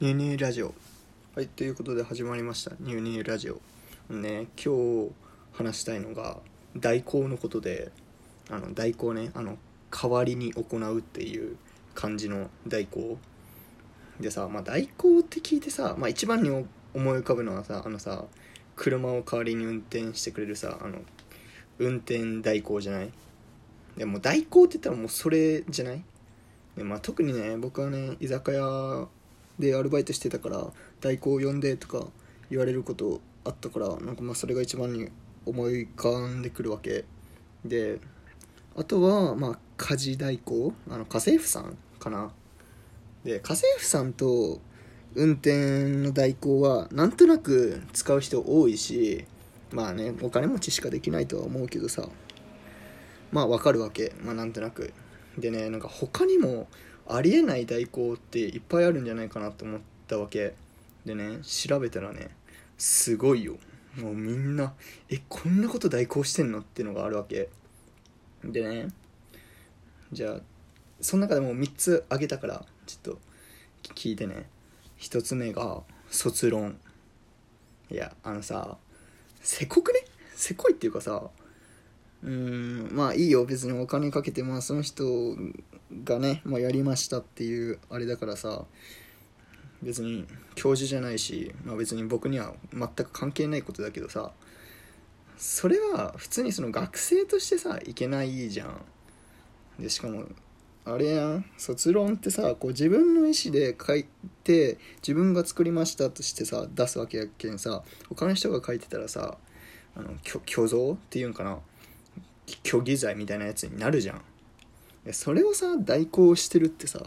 [0.00, 0.74] ニューニューラジオ。
[1.36, 2.72] はいということで始まりました。
[2.80, 3.60] ニューニューラジオ。
[4.12, 5.12] ね今日
[5.52, 6.38] 話したいのが
[6.76, 7.92] 代行のことで
[8.50, 9.56] あの代行ねあの
[9.92, 11.56] 代わりに行うっていう
[11.94, 13.18] 感じの代行。
[14.18, 18.24] でさ、まあ、代行って聞いてさ、まあ、一番に思い浮かぶのはさあのさ
[18.74, 20.98] 車を代わりに運転してくれるさあの
[21.78, 23.12] 運転代行じゃない？
[23.96, 26.02] でも代行って言ったらもうそれじゃない？
[26.76, 29.06] で、まあ、特にね僕はね居酒屋
[29.58, 30.66] でアルバイトしてたから
[31.00, 32.06] 代行を呼んでとか
[32.50, 35.08] 言われることあったからなんかまあそれが一番に
[35.46, 37.04] 思い浮かんでくるわけ。
[37.64, 38.00] で
[38.76, 42.32] あとはまあ家事代行あの家政婦さんかな。
[43.24, 44.60] で家政婦さんと
[45.14, 49.24] 運転の代行はなんとなく使う人多いし
[49.70, 52.08] まあねお金持ちしかできないとは思うけどさ。
[53.32, 54.12] まあわかるわけ。
[54.22, 54.92] まあなんとなく。
[55.36, 56.68] でねなんか他にも
[57.06, 60.54] ありえない代行っていっぱいあるんじゃないかなと思ったわけ。
[61.04, 62.30] でね調べたらね
[62.78, 63.56] すごいよ。
[63.96, 64.72] もうみんな
[65.08, 67.48] えこんなこと代行してんのっていうのがあるわけ。
[68.42, 68.88] でね
[70.12, 70.40] じゃあ
[71.00, 73.18] その中でも3つ挙げたからちょっと
[73.94, 74.48] 聞いてね。
[74.98, 76.78] 1つ目が卒論。
[77.90, 78.78] いやあのさ
[79.42, 80.00] せこくね？
[80.34, 81.22] せこいっていうかさ
[82.22, 82.30] うー
[82.92, 83.44] んまあいいよ。
[83.44, 85.04] 別にお金かけてまあその人
[86.04, 88.64] がね、まあ、やりましたっていうあれだからさ
[89.82, 94.32] 別に教授じゃないし、まあ、別に僕には全く関係ないことだけどさ
[95.36, 98.80] それは普通にその学生としてさいけないじゃん。
[99.78, 100.24] でしかも
[100.84, 104.06] あれやん卒論ってさこう自分の意思で書い
[104.44, 109.36] て自分が作りましたとしてさ出すわけやけんさ他の人が書いてたらさ
[109.96, 111.58] あの虚像っていうんかな
[112.64, 114.22] 虚偽罪みたいなやつになるじゃん。
[115.12, 117.00] それをさ代行してるってさ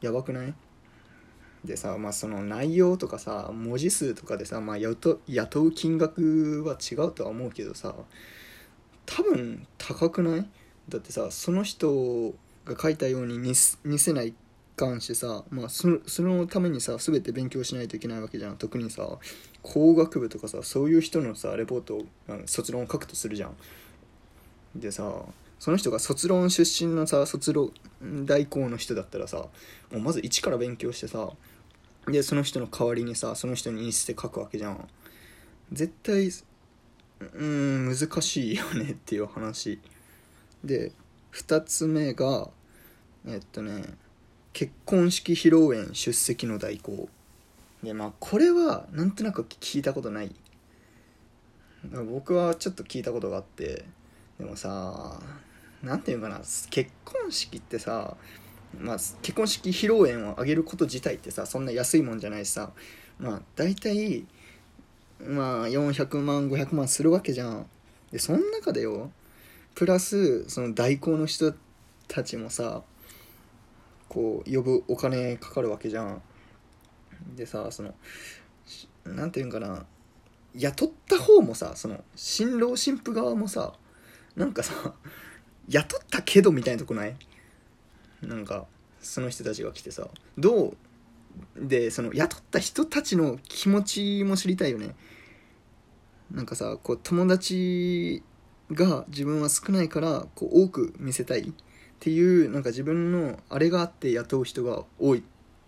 [0.00, 0.54] やばくない？
[1.64, 5.20] でさまあその内容とかさ文字数とかでさ、まあ、雇
[5.62, 7.94] う金額は違うとは思うけどさ
[9.06, 10.46] 多分高くない？
[10.88, 12.34] だってさその人
[12.66, 14.34] が書いたように似せない
[14.76, 18.56] 関しさ、まあ、そそのためにさ全て勉強しないといけないわけじゃん。
[18.56, 19.08] 特にさ
[19.62, 22.06] 工学部とかさそういう人のさレポートを
[22.46, 23.56] 卒論を書くとするじゃん。
[24.74, 25.10] でさ
[25.64, 27.72] その人が卒論出身のさ卒論
[28.26, 29.48] 代行の人だったらさも
[29.92, 31.30] うまず一から勉強してさ
[32.06, 34.86] でその人の代わりにさその人に似せて書くわけじゃん。
[35.72, 36.28] 絶対
[37.32, 39.80] うん難しいよねっていう話。
[40.62, 40.92] で
[41.32, 42.50] 2つ目が
[43.26, 43.84] えっとね
[44.52, 47.08] 結婚式披露宴出席の代行。
[47.82, 50.34] でまあこれはなんとなく聞いたことない。
[52.12, 53.86] 僕はちょっと聞いたことがあって
[54.38, 55.18] でもさ
[55.84, 56.38] 何て言うかな
[56.70, 58.16] 結婚式ってさ
[58.80, 62.72] まあ、結婚式披露宴を挙げること自体ってさそんな安いもんじゃないしさ
[63.18, 64.24] まあ大体
[65.20, 67.66] まあ400万500万するわけじゃん。
[68.10, 69.10] でその中でよ
[69.74, 71.54] プラスその代行の人
[72.08, 72.82] たちもさ
[74.08, 76.22] こう呼ぶお金かかるわけじゃん。
[77.36, 77.94] でさその
[79.04, 79.84] 何て言うんかな
[80.54, 83.72] 雇った方もさその新郎新婦側もさ
[84.36, 84.94] なんかさ
[85.68, 87.16] 雇ったけどみたいなとこない？
[88.22, 88.66] なんか
[89.00, 90.08] その人たちが来てさ。
[90.38, 90.76] どう？
[91.56, 94.94] でその雇った人たちの気持ちも知りたいよね。
[96.30, 98.22] なんかさこう友達
[98.72, 101.40] が自分は少ないからこう多く見せたい。
[101.40, 101.52] っ
[102.00, 105.20] ていうなんか自分のあれがあって雇う人が多い。
[105.20, 105.22] っ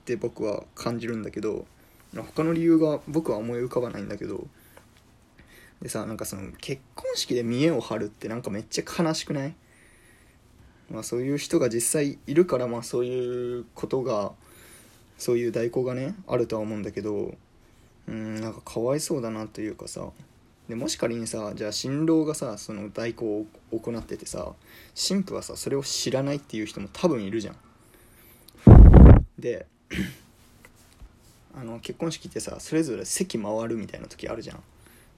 [0.04, 1.66] て僕は感じるんだけど
[2.14, 4.46] 他の理由が僕は思い浮かばないんだけど。
[5.82, 9.54] でさなんかその結婚式で見栄を張るってなんかめっちゃ悲しくない？
[10.90, 14.32] まあそういう人が実際いるからまあそういうことが
[15.18, 17.34] そういう代行がねあるとは思うんだけど
[18.06, 20.08] うんなんかかわいそうだなというかさ
[20.68, 24.52] でもし仮にさじゃあ新郎がさその代行を行っててさ
[24.94, 27.56] 新婦はさそれを知らないっていう人も多分いるじゃん。
[29.38, 29.66] で
[31.54, 34.62] あの結婚式ってさそれぞれ席回るみたいな時あるじゃん。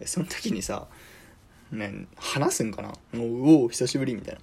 [0.05, 0.87] その時にさ、
[1.73, 2.93] ね、話すんかな？
[3.13, 4.41] もうおお久しぶりみたいな。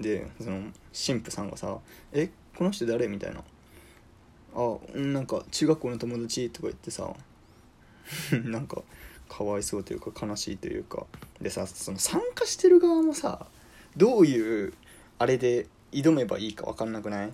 [0.00, 0.62] でその
[1.06, 1.78] 神父さんがさ
[2.12, 3.42] 「えこの人誰?」みたいな
[4.54, 7.14] 「あなんか中学校の友達」とか言ってさ
[8.44, 8.82] なんか
[9.28, 11.06] かわいそうというか悲しいというか。
[11.40, 13.46] でさその参加してる側もさ
[13.96, 14.74] どういう
[15.18, 17.32] あれで挑めばいいか分かんなくない？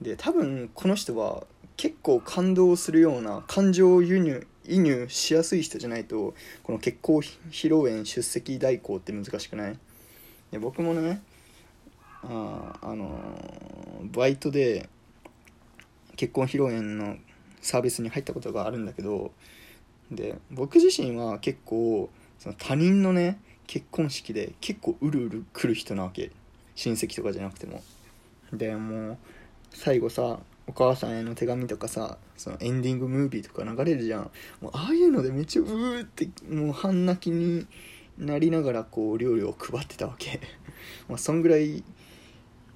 [0.00, 1.46] で多分この人は
[1.76, 7.20] 結構感動するような感情を輸入移入しやすい人じゃないとこの結婚
[7.50, 9.78] 披露宴出席代行って難しくない？
[10.50, 11.22] で僕もね
[12.28, 13.08] ああの
[14.12, 14.88] バイトで
[16.16, 17.16] 結婚披露宴の
[17.60, 19.32] サービスに入ったことがあるんだけど
[20.10, 26.30] で僕自身は結構その他人のね結婚式で結構うるうる来る人なわけ。
[26.74, 27.82] 親戚とかじゃなくても。
[28.52, 29.18] でもう
[29.70, 34.30] 最後さお母さんへの手紙とかさそのエンディングムービーとか流れるじゃん。
[34.60, 37.66] もうああいうのでめっちゃうーってもう半泣きに
[38.18, 40.40] なりながらこう料理を配ってたわけ。
[41.08, 41.82] まあそんぐらい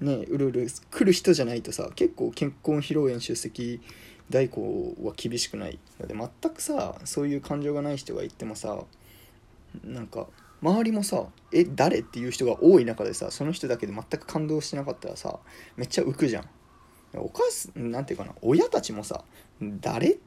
[0.01, 3.81] ねうるうる来る人じゃないとさ結構結婚披露宴出席
[4.29, 8.79] 代行は厳しくないので全くさそういう感情がない人がいてもさ
[9.83, 10.27] なんか
[10.61, 15.39] 周りもさ「え誰?」っていう人が多い中でさその人だけで全く感動してなかったらさ
[15.77, 16.47] めっちゃ浮くじゃん
[17.15, 19.23] お母さんなんていうかな親たちもさ
[19.61, 20.17] 誰？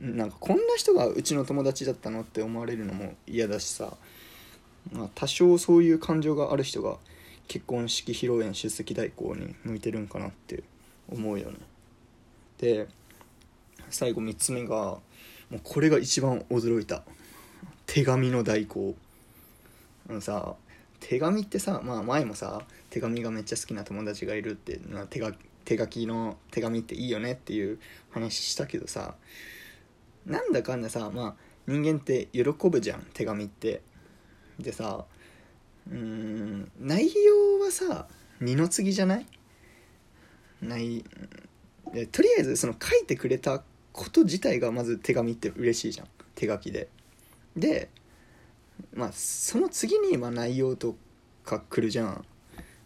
[0.00, 3.96] なんかこんな人がうちの友達だったのって思われるのも嫌だしさ、
[4.92, 6.96] まあ、多少そういう感情がある人が
[7.48, 10.62] 結婚式披露宴出席代行に向いてるんかなって
[11.10, 11.58] 思うよね。
[12.58, 12.88] で
[13.90, 17.02] 最後3つ目がもうこれが一番驚いた。
[17.86, 18.94] 手紙の代行。
[20.08, 20.54] あのさ
[21.00, 24.80] 手紙ってさ、まあ、前もさ手紙がめっちゃ好きな友達がいるって
[25.10, 25.32] 手が
[25.64, 27.78] 手書きの手紙っていいよねっていう
[28.10, 29.14] 話したけどさ
[30.26, 31.34] なんだかんださまあ
[31.66, 33.82] 人間って喜ぶじゃん手紙って。
[34.58, 35.04] でさ
[35.90, 36.70] うん。
[36.78, 38.06] 内容はさ
[38.40, 39.26] 二の次じゃない？
[40.60, 41.04] ない。
[42.10, 43.62] とりあえずその書いてくれた
[43.92, 46.08] こと自体がまず手紙って嬉しいじゃん。
[46.34, 46.88] 手書きで。
[47.56, 47.90] で
[48.94, 50.96] まあその次にま内容と
[51.44, 52.24] か来るじゃん。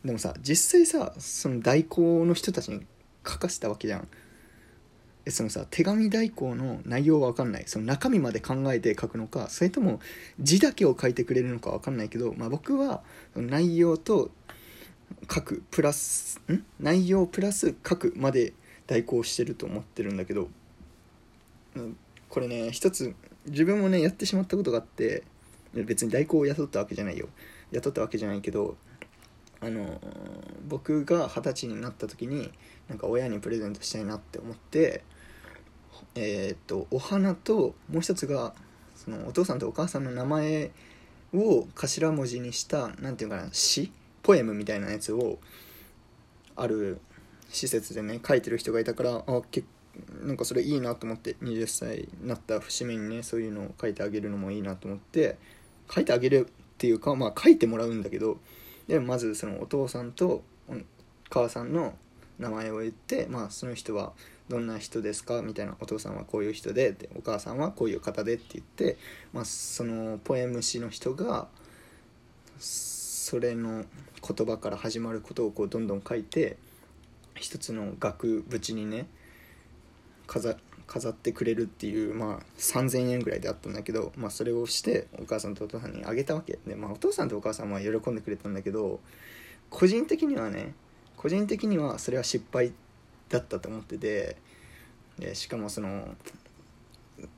[0.04, 2.87] でもさ実際さその代行の人たちに
[3.26, 4.08] 書かせたわけじゃん。
[5.28, 7.64] そのさ手紙代行の内容は分かんない。
[7.67, 10.00] その中身まで考えて書くのかそれとも
[10.40, 13.02] 字だけを書いてくれるのか分かんないけど、まあ、僕は
[13.34, 14.31] 内容と
[15.32, 16.64] 書くプラスん？
[16.81, 18.52] 内容プラス書くまで
[18.87, 20.49] 代行してると思ってるんだけど
[22.28, 23.14] これね一つ
[23.46, 25.25] 自分もねやってしまったことがあって
[25.75, 27.28] 別に代行を雇ったわけじゃないよ。
[27.73, 28.76] 雇ったわけじゃないけど
[29.61, 30.00] あの
[30.69, 32.52] 僕が二十歳になった時に
[32.88, 35.02] なんか親にプレゼントしたいなって思って
[36.16, 38.54] えー、とお花ともう一つが
[38.94, 40.70] そのお父さんとお母さんの名前
[41.34, 43.92] を頭文字にした何て言うかな詩
[44.22, 45.38] ポエムみたいなやつを
[46.56, 47.00] ある
[47.50, 49.66] 施設でね書いてる人がいたからあ結
[50.22, 55.38] なんかそれいいなと思って20歳になった節目にねそういうのを書いてあげるのもいいなと思って
[55.90, 58.38] 書いてあげるっていうかまあ書いてもらうんだけど
[58.88, 60.74] でまずそのお父さんとお
[61.30, 61.94] 母さんの
[62.38, 64.12] 名前を言ってまあその人は
[64.48, 65.43] どんな人ですか？
[65.43, 68.96] みたいなお父さんはこういう人ででお母さんはこういう方でって言って、
[69.32, 71.48] まあ、そのポエム詩の人が
[72.58, 73.84] それの
[74.26, 76.56] 言葉から始まることをこうどんどん書いて
[77.34, 79.06] 一つの額縁にね
[80.26, 80.56] 飾
[80.87, 86.60] 飾ってくれるっていう、まあ、3000円ぐらいであったんだけど、まあ、それをしてお母さんとお父さんにあげたわけ。
[86.64, 89.00] で、まあ、お父さんとお母さんは喜んでくれたんだけど
[89.69, 90.75] 個人的にはね
[91.16, 92.72] 個人的にはそれは失敗
[93.28, 94.37] だったと思ってて
[95.19, 96.14] でしかもその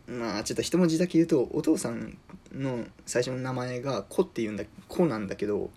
[0.07, 2.19] まあちょっと一文字だけ言うとお父さん
[2.53, 5.71] の最初の名前が「子」っていうんだ「子」なんだけど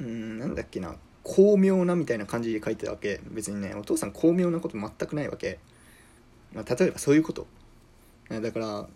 [0.00, 3.20] うんなんだっけな巧妙なみたいな感じで書いてたわけ。
[3.30, 5.58] 別にねお父さん巧妙なこと全くないわけ。
[6.54, 7.46] まあ、例えばそういうこと。
[8.30, 8.88] だから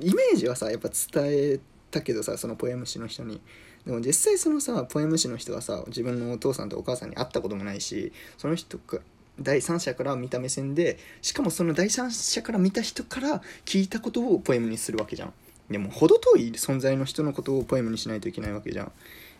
[0.00, 1.60] イメージはさやっぱ伝え
[1.92, 3.40] たけどさそのポエム師の人に。
[3.86, 8.98] でも実際そのさポエム師の人はさ自分のお父さんとお母さんに会ったこともないしその人が
[9.40, 15.32] 第三者から見た目線でしかもその第三者から見た人から聞いたことをポエムにするわけじゃん。
[15.70, 18.92] でも程遠い存在の人のことをポエムにしないといけないわけじゃん。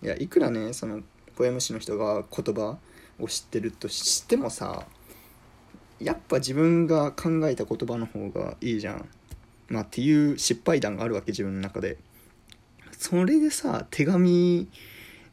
[0.03, 1.01] いやいくらねその
[1.37, 2.79] ポエム師の人が言葉
[3.19, 4.87] を知ってるとしてもさ
[6.01, 9.09] やっぱ自分が考えた言葉の方がいいじゃん。
[9.69, 11.97] まあっていう失敗談があるわけ自分の中で。
[12.99, 14.69] それでさ手紙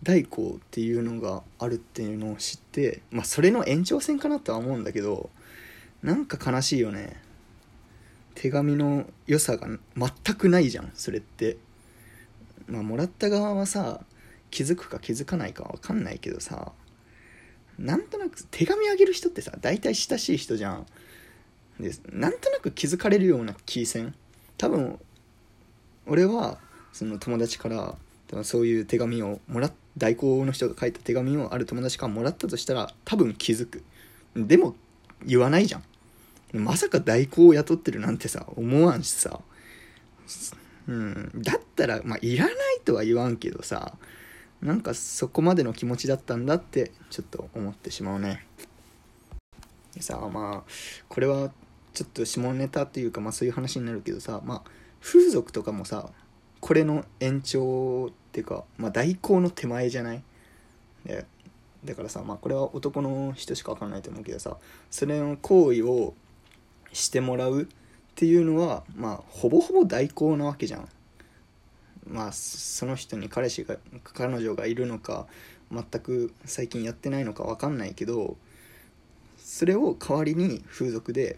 [0.06, 5.30] 代行っていうのがあるっていうのを知ってまあそれの延長線かなとは思うんだけど
[6.02, 7.22] なんか悲しいよね。
[8.36, 11.58] 手紙の良さが全くないじゃんそれって。
[12.68, 14.02] まあもらった側はさ
[14.50, 16.72] 気づくか気づかないか分かんないけどさ
[17.78, 20.86] なんとなく手紙あげる人ってさ大体親しい人じゃん。
[21.80, 24.16] でなんとなく気づかれるような気せん？
[24.58, 25.00] 多分
[26.08, 26.58] 俺は
[26.94, 27.96] その友達から
[28.44, 33.84] そういう手紙をもらっ代行の人が書いた手紙をある友達からもらったとしたら多分気づく。
[34.36, 34.76] でも
[35.26, 35.84] 言わないじゃん。
[36.54, 39.40] まさか代行を雇ってるなんてさ思わんしさ。
[40.88, 41.32] うん。
[41.36, 43.94] だったらまあいらないとは言わんけどさ
[44.62, 48.46] なんかそこまでの気持ちだったんだってちょっと思ってしまうね。
[50.00, 50.72] さあまあ
[51.08, 51.52] これは
[51.94, 54.62] ちょっと下ネタっていうかまあそういう話になるけどさまあ
[55.02, 56.10] 風俗とかもさ
[56.60, 60.22] これの延長ていうか、まあ、代行の手前じゃない？
[61.06, 61.26] で
[61.86, 64.58] だからさ、まあ、これは男の人しか分かんないと思うけどさ
[64.92, 66.14] それの行為を
[66.92, 67.66] してもらうっ
[68.16, 70.90] ていうのはまあほぼほぼ代行なわけじゃん。
[72.10, 75.28] まあその人に彼氏が彼女がいるのか
[75.72, 78.36] 全く最近やってないのか分かんないけど
[79.38, 81.38] それを代わりに風俗で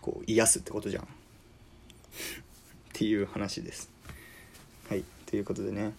[0.00, 1.04] こう癒すってことじゃん。
[1.04, 1.06] っ
[2.92, 3.88] ていう話です。
[4.88, 5.92] はいということでね。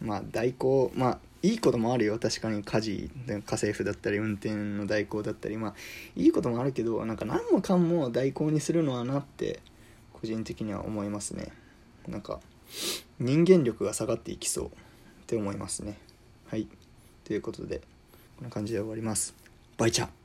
[0.00, 2.18] まあ代行まあいいこともあるよ。
[2.18, 5.56] 確かに家事家政婦だったり運転の代行だったり。
[5.56, 5.74] まあ
[6.16, 9.60] いいこともあるけどなんか何もかんも代行にするのはなって
[10.12, 11.52] 個人的には思いますね。
[12.08, 12.40] なんか
[13.18, 14.70] 人間力が下がっていきそうっ
[15.26, 15.98] て思いますね。
[16.46, 16.68] はい。
[17.24, 17.80] ということで
[18.36, 19.34] こんな感じで終わります。
[19.78, 20.19] バイチャ。